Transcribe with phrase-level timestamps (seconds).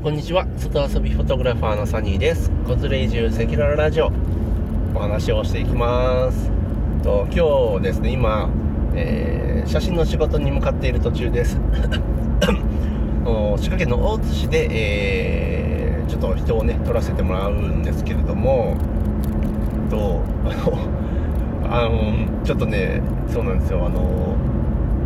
[0.00, 0.46] こんにちは。
[0.56, 2.52] 外遊びフォトグラファーのサニーです。
[2.68, 4.12] 子連れ移住赤裸々ラジオ。
[4.94, 6.52] お話をしていきます。
[7.02, 8.48] と今日ですね今、
[8.94, 11.58] えー、写真の仕事に向かっている途中です。
[13.56, 18.76] 滋賀県の大津市で、えー、ちょっと人をね撮らせてもらうんですけれども
[19.90, 20.54] とあ
[21.66, 23.84] のあのちょっとねそうなんですよ。
[23.84, 24.36] あの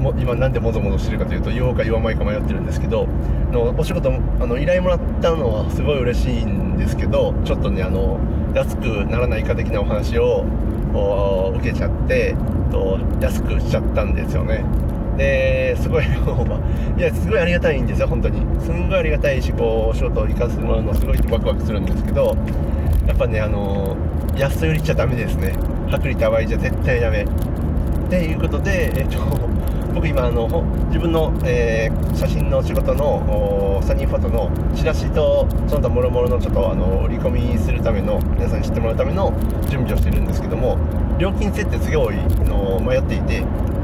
[0.00, 3.06] も今なんでもぞもぞしてるかというと言おうか言わないか迷ってるんですけど
[3.52, 4.10] のお仕事
[4.40, 8.18] あの依頼もらったのはすごい嬉しいんですけどちょっとねあの
[8.54, 10.44] 安くならないか的なお話を
[11.56, 12.34] 受けちゃって
[12.70, 14.64] と安くしちゃったんですよね。
[15.16, 16.04] ですごい
[16.96, 18.40] いやすごいありがたいんですよ本当に。
[18.60, 22.36] すんごいありがたいしこうお仕事を行かせてもらうのすごいワクワクするんですけど
[23.06, 23.96] やっぱねあの
[24.36, 25.52] 安売りちゃダメですね。
[25.92, 27.22] 薄利多売じゃ絶対ダメ。
[27.22, 27.26] っ
[28.08, 29.18] ていうことでえっと
[29.94, 30.46] 僕今あの
[30.86, 39.32] 自分の、えー、写真の仕事のサニーフォトのチラシとその他もろもろのちょっとあの売り込みするための皆さんに知ってもらうための
[39.68, 40.78] 準備をしてるんですけども
[41.18, 43.40] 料金設定すごいの迷っていて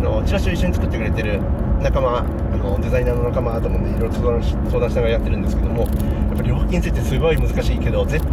[0.00, 1.40] のチラシを一緒に作ってくれてる
[1.82, 2.22] 仲間あ
[2.56, 5.86] のデザイナーの仲間ともねいろいろ相談しながらやってるんですけどもや
[6.34, 8.24] っぱ料金設定すごい難しいけど絶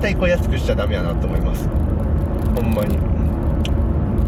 [0.00, 1.68] 対これ安くしちゃダメやなと思います。
[2.54, 3.17] ほんまに。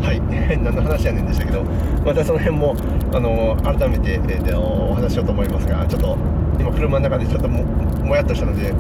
[0.03, 0.20] はい。
[0.62, 1.62] 何の話やねんでしたけど
[2.05, 2.75] またその辺も
[3.12, 6.17] あの改めて、えー、お話しようと思いますがちょっと
[6.59, 7.62] 今車の中でちょっとも
[8.05, 8.73] もやっとしたので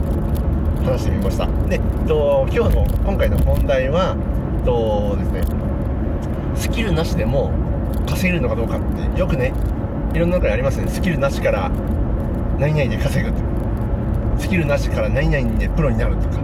[0.84, 1.46] 話してみました。
[1.68, 4.16] で、と、今日の今回の本題は
[4.64, 5.42] とですね
[6.54, 7.50] スキルなしでも
[8.06, 8.80] 稼げるのかどうかっ
[9.14, 9.52] てよくね
[10.14, 10.88] いろんな中にありますね。
[10.88, 11.70] スキルなしから
[12.58, 13.38] 何々で稼ぐと
[14.38, 16.40] スキルなしから何々でプロになるとか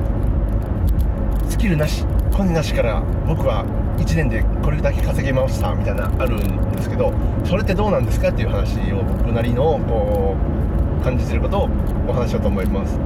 [1.48, 3.64] スキルなしコネなしから僕は
[3.96, 7.12] 1年でこれだけ稼げましたみたいなあるんですけど
[7.44, 10.36] それってどうなんですかっていう話を僕なりのこ
[11.00, 11.68] う感じてることを
[12.08, 12.98] お話しようと思います。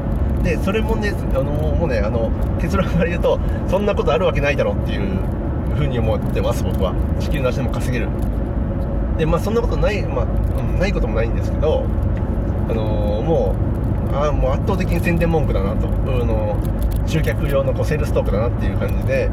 [0.43, 3.39] でそれもねあのもうねあの結論から言うと
[3.69, 5.19] そんなことあるわけないだろうっていう
[5.77, 6.95] ふうに思ってます僕は。
[7.21, 8.09] 地球なしでも稼げる。
[9.19, 10.25] でまあそんなことないまあ、
[10.79, 11.85] ないこともないんですけど
[12.69, 12.85] あの
[13.23, 13.55] も
[14.11, 15.91] うあもう圧倒的に宣伝文句だなと、あ
[16.25, 16.59] の
[17.07, 19.31] 集客用のこうセールストークだなっていう感じで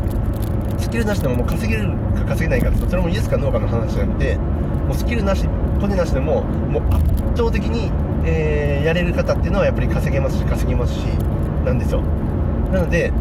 [0.78, 5.46] スキルなしでももう稼げるか稼げないかってそれもイエスかノーかの話なくてもうスキルなし
[5.80, 7.04] コネなしでももう圧
[7.38, 7.92] 倒的に、
[8.26, 11.00] えー、やれる方っていうのはやっぱり稼げますし稼げますし
[11.66, 12.02] なんですよ。
[12.72, 13.12] なので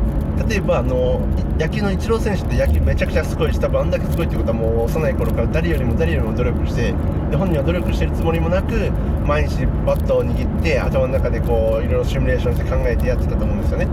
[0.48, 1.20] 例えばあの
[1.58, 6.94] 野球のイチロー選手って野球めちゃくちゃすごいし多分あんだけすごいってことはもう幼い頃から誰よりも誰よりも努力して
[7.30, 8.90] で本人は努力してるつもりもなく
[9.24, 13.88] 毎日バットを握って頭の中でこういろいろシミュレーションして考えてやってたと思うんですよね。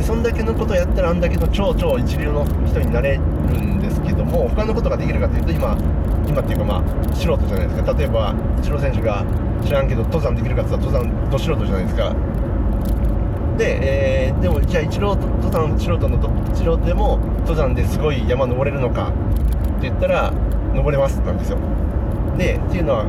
[0.00, 5.76] そんだけのことをやったらあんだけの超超一流の人になれるんですけども他のことができるかというと今
[6.28, 7.92] 今っていうかまあ素人じゃないですか。
[7.94, 9.24] 例えばイチロー選手が
[9.64, 12.14] 知らんけど登山できるかって言ったら登山ど素人じゃないですか。
[13.56, 20.32] で、えー、でもじゃあ一郎登山素人の素人でも登山ですごい山登れるのかって言ったら
[20.74, 21.58] 登れますなんですよ。
[22.36, 23.04] でっていうのは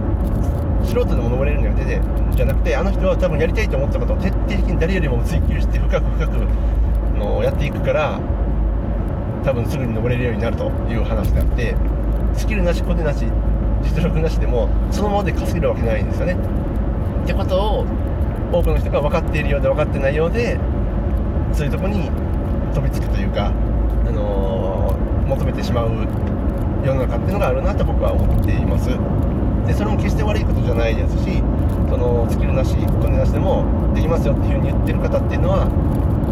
[0.88, 2.02] 素人でも登れるんじゃなくて
[2.36, 6.32] じゃなくてあの人は多分やりたいと思ったことを徹底的に誰よりも追求して深く深く
[7.20, 8.20] のやっていくから
[9.44, 11.76] 多分すぐに登れるようになるという話であって
[12.34, 13.26] スキルなしコネなし
[13.84, 16.36] 実力なしでもそのままで稼げるわけないんですよね。
[17.24, 17.86] ってことを
[18.52, 20.58] 多くの人が分かっているようで分かってないようで
[21.54, 22.10] そういうとこに
[22.74, 25.90] 飛びつくというか、あのー、求めてしまう
[26.86, 28.90] 世の中っていうのがあるなと僕は思っています。
[29.68, 31.44] でそれも決して悪いことじゃないですし
[31.90, 35.68] そのスキルなしコネなしでもできますよっていうふうに言ってる方っていうのは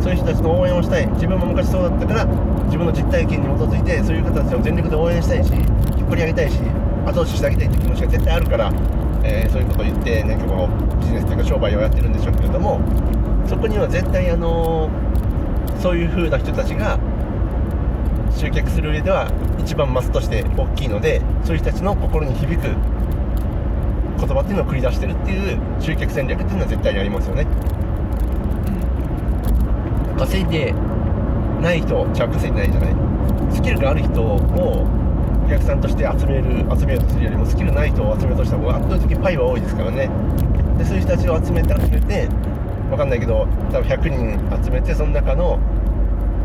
[0.02, 2.26] そういう人たちの応援をしたい自分も昔そうだったから
[2.66, 6.60] 自分の実体験に基づいてそういう方たちを全力で応援したいし引っ張り上げたいし
[7.06, 8.72] 後押ししてあげたいっていう気持ちが絶対あるから、
[9.24, 12.80] えー、そういうことを言ってなんかこうビジネスというか商売をやってるんでしょうけれども
[13.48, 17.00] そこには絶対あのー、そういう風な人たちが
[18.36, 22.70] 集客する上では一番マスとして大きいのでそういう人たちの心に響く
[24.18, 27.46] 言葉っていうのを繰り出してるっていう集客戦略っていうのは絶対にありますよね、
[30.12, 30.74] うん、稼いで
[31.62, 32.96] ない人じゃあ稼いでないじゃない。
[33.52, 34.36] スキルがある人を
[35.46, 36.44] お客さんとして集める
[36.78, 40.10] 集めようとするよりもスキルない人を集めようとした方が圧倒的にパイは多いですからね。
[40.78, 42.28] でそういう人たちを集めて集めて
[42.90, 45.60] 分かんないけど多分100人集めてその中の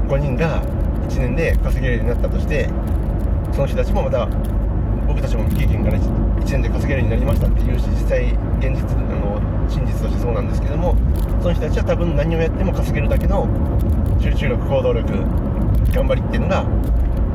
[0.09, 0.63] 5人が
[1.09, 2.69] 1年で稼げるようになったとして
[3.53, 4.29] その人たちもまた
[5.11, 8.31] 僕たちも未経験から 1, 年で稼げるようになりましたっていうし実際
[8.61, 10.95] 現実あの真実としてそうなんですけども
[11.43, 13.49] その人たちは多分何をやっても稼げるだけの
[14.21, 15.11] 集中力行動力
[15.91, 16.65] 頑張りっていうのが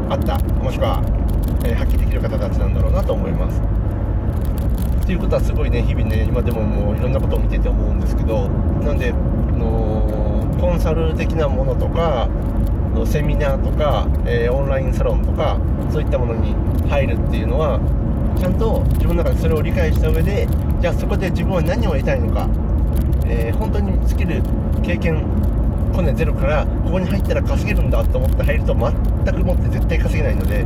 [0.10, 1.04] あったもしくは、
[1.66, 3.60] えー、発揮できる方たちなんだろうなと思います。
[3.60, 8.48] っていうことはすごいね日々ね今でももういろんなことを見てて思うんですけど
[8.84, 12.30] なんで、あのコンサル的なものとか
[12.96, 15.60] のセミナーとか、えー、オンラインサロンとか
[15.92, 16.56] そういったものに
[16.90, 17.80] 入るっていうのは
[18.40, 20.48] ちゃんと自分の中でそれを理解した上で
[20.82, 22.50] じゃあそこで自分は何を得たいのか、
[23.28, 24.42] えー、本当にスキル
[24.82, 25.24] 経験
[25.94, 30.66] コネゼロからここに入ったら稼げるんだと思って入ると全くもって絶対稼げないので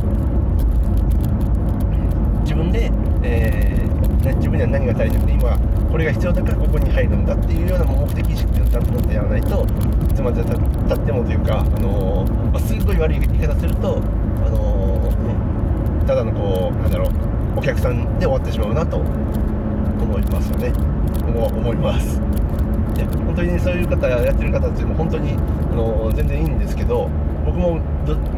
[2.42, 2.90] 自分で、
[3.22, 3.49] え、
[5.40, 9.66] が足りなくて今これが必要だからここに入るんだっていうような目的意識をちゃんと持ってやらないと
[10.10, 17.10] いつまでたってもというか、あのー、まあ、すごい悪い言い方すると、あのー、ただのこうなんだろう
[17.56, 20.72] お客さんで終わってしまうなと思いますよね。
[21.26, 22.20] 思思います。
[22.96, 25.34] いや本当に、ね、そういう方やってる方っていうのは本当に、あ
[25.74, 27.08] のー、全然いいんですけど
[27.44, 27.80] 僕も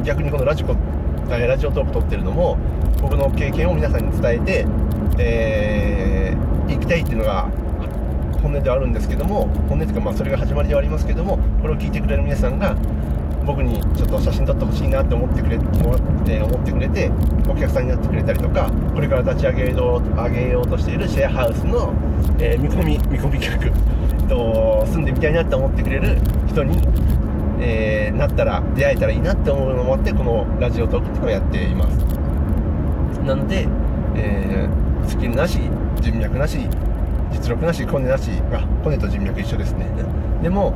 [0.04, 0.76] 逆にこのラジコ
[1.28, 2.58] ラジオトーク撮ってるのも
[3.00, 4.66] 僕の経験を皆さんに伝えて、
[5.18, 7.50] えー、行きたいっていうのが
[8.42, 12.76] 本音ではあるんですけども本音というかまあそれが始まりではありますけどもこれを聞いてくれる皆さんが
[13.44, 15.64] 僕にちょっと写真撮ってほしいなって思ってくれて
[16.42, 17.10] 思ってくれて
[17.48, 21.92] お客さんになってくれたりとかこれから立ち上げよう上げようとしているシェアハウスの、
[22.38, 23.70] えー、見込み見込み客
[24.28, 26.78] と住んでみたいなって思ってくれる人に、
[27.60, 31.98] えー、なったら出会えたらいいなって思うのもあってこのラジオトークっていうのをやっています。
[33.22, 33.68] なので、
[34.16, 35.58] えー、スキルなし
[36.00, 36.58] 人脈なし
[37.32, 39.86] 実力なしコネなしあコネと人脈一緒ですね。
[40.42, 40.72] でも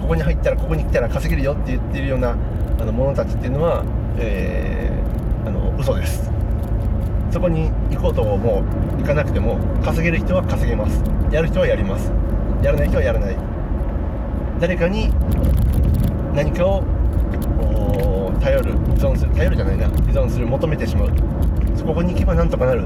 [0.00, 2.36] ここに入ったらここに来たら稼げるよって言ってるような
[2.80, 3.82] あの者たちっていうのは、
[4.18, 6.30] えー、あの嘘です。
[7.30, 8.62] そこに行こうとも
[8.96, 11.02] う行かなくても稼げる人は稼げます。
[11.30, 12.12] やる人はやります。
[12.62, 13.36] やらない人はやらない。
[14.60, 15.10] 誰かに
[16.34, 16.82] 何かを
[18.40, 19.86] 頼る依存する頼るじゃないな。
[19.86, 21.10] 依存する求めてしまう。
[21.76, 22.84] そこに行けばなんとかなる、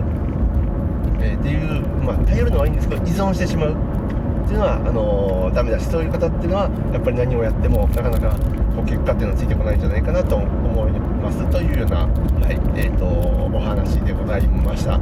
[1.21, 3.73] えー、っていうまあ頼るのはいいんですけど依存してしまう。
[3.73, 8.31] っていうのはあのー、ダメだしそういう方っていうのはやっぱり何をやってもなかなか
[8.75, 11.49] こう結果っていうのはついてこないんじゃないかなと思います。
[11.51, 14.99] というような、はいえーと、お話でございました。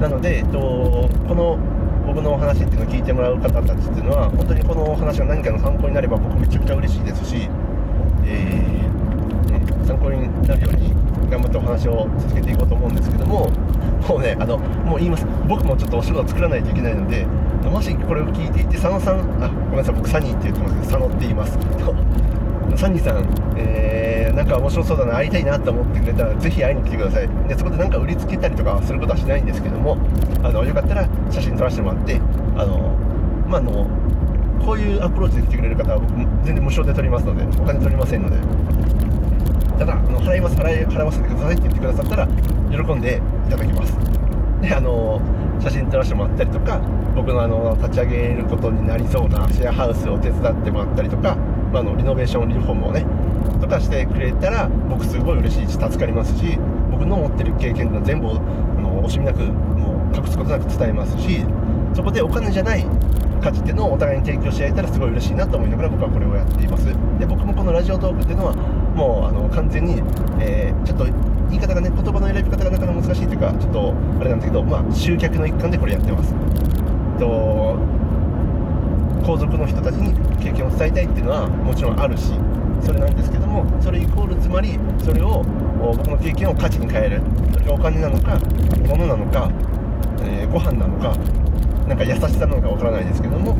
[0.00, 1.58] なので、えーと、この
[2.06, 7.48] 僕のお話っていうのを聞いてもらう方たちっていうのは本当にこのお話が何かの参考になれば僕めちゃくちゃ嬉しいですし、
[8.24, 10.94] えー、参考になるように
[11.28, 13.50] 頑張ってお話を続けていこうと思うんですけども
[14.08, 15.26] もうねあのもう言います。
[15.46, 17.26] 僕もちょっとお仕事作らないといけないので
[17.68, 21.58] もしこれを聞いていて佐野さんあごめんなさい僕サニーって言ってますけど佐野って言います。
[22.76, 23.26] サニーさん、
[23.56, 27.28] えー、なんか面白そうだな会いたいなと思ってくれたらぜひ会いに来てください。
[27.48, 29.96] でそこでなんか売りつけたりとかすることはしないんですけども
[30.42, 32.20] あのよかったら写真撮らせてもらって
[32.56, 32.94] あの
[33.48, 33.86] まあの
[34.64, 36.14] こういうアプローチで来てくれる方は僕
[36.44, 38.36] 全然無償で撮りますのでお金取りませんので。
[39.78, 42.28] ただあの払います払い払わせてくださいって言ってくださったら
[42.70, 43.96] 喜んでいただきます。
[44.60, 45.20] であの
[45.60, 46.80] 写真撮らせてもらったりとか
[47.14, 51.36] 僕のあの立ち上げることになりそうなシェアハウスを手伝ってもらったりとか、
[51.72, 53.04] まあ、のリノベーションリフォームをね
[53.60, 56.58] とかしてくれたら僕すごい嬉しいし助かりますし
[56.90, 58.32] 僕の持ってる経験が全部あ
[58.80, 61.44] の惜しみなくもう隠すことなく伝えますし
[61.94, 62.84] そこでお金じゃない
[63.40, 66.86] 価値っていうのをお互いに提供し合えたらすごい嬉しいなと思いながら僕はこれをやっています。
[67.18, 68.54] で僕もこのラジオトークっていうのは
[68.98, 70.02] もうあの完全に、
[70.40, 76.34] えー、ちょっと言い方がね言葉の選び方がなかなか難しいというかちょっとあれなんですけどまあ集客の一環でこれやってます。
[77.18, 77.78] と
[79.24, 80.12] 皇族の人たちに
[80.42, 82.32] 経験を伝えたいっていうのはもちろんあるし
[82.82, 85.44] それなんですけどもそれイコールつまりそれを
[85.80, 88.38] 僕の経験を価値に変えるそれがお金なのか
[88.88, 89.50] 物なのか、
[90.22, 91.14] えー、ご飯なのか
[91.86, 93.54] なんか優しさなのかわからないですけども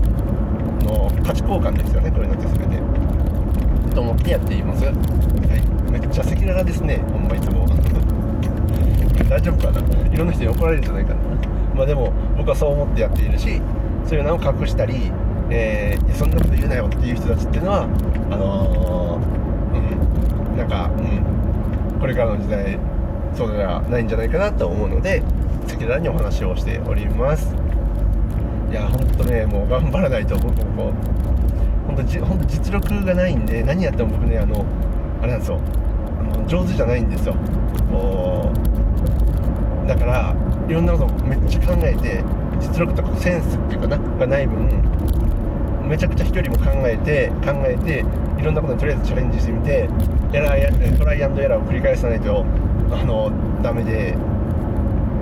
[0.83, 2.98] の価値交換ですよねこれのって全て。
[3.90, 6.97] と思ってやっています、はい、めっちゃ赤裸々ですね。
[7.12, 7.66] ほんまいつも。
[9.28, 9.80] 大丈夫かな？
[10.12, 11.21] いろんな人に怒られるんじゃないかな。
[11.75, 13.61] まあでも僕はそう思ってやっているし
[14.04, 15.12] そういうのを隠したり、
[15.50, 17.87] えー、そんなこと言うなよっていう人たちっていうのは
[18.30, 21.00] あのー、うんなんかう
[21.97, 22.78] んこれからの時代
[23.35, 25.23] そうではないんじゃないかなと思うので
[25.66, 27.54] 赤裸々にお話をしております。
[28.71, 30.92] いやほんとねもう頑張らないと僕も
[32.09, 34.65] じ本当実力がないんで何やっても僕ねあの
[35.23, 35.61] あれなんですよ。
[36.19, 37.35] あの上手じゃないんですよ。
[39.87, 40.35] だから
[40.69, 42.23] いろんなことめっちゃ考えて
[42.61, 44.69] 実力とかセンスっていうかながない分
[45.88, 48.05] めちゃくちゃ飛距離も考えて考えて
[48.38, 49.88] いろんなことにとりあえずチャレンジしてみて
[50.35, 52.45] エラートライアンドエラーを繰り返さないと
[52.91, 54.15] あのダメで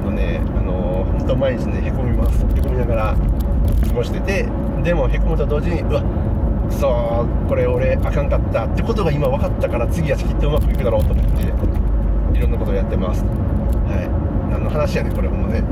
[0.04, 2.44] のねあの本当毎日ねへこみます。
[2.44, 3.16] へこみながら
[3.86, 4.48] 過ごしてて
[4.82, 6.02] でもへこむと同時にうわ
[6.66, 8.66] くそこれ俺あかんかった。
[8.66, 11.76] ってことが今分かったから次はきっとうまくいくだろうと思って。
[12.36, 13.24] いろんなことをやってます。
[13.24, 13.28] は
[14.48, 14.50] い。
[14.50, 15.62] 何の話やねこれほんまね。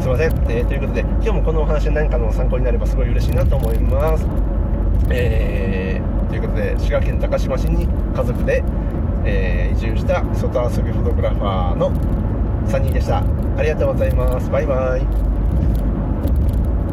[0.00, 4.26] すいません、えー、ということで今日もこのお話何かの参考になればすごい嬉しいなと思います。
[5.10, 8.62] えー、ということで滋賀県高島市に家族で、
[9.24, 11.90] えー、移住した外遊びフォトグラファーの
[12.68, 13.24] 3人でした。
[13.56, 14.50] ありがとうございます。
[14.50, 15.87] バイバイ。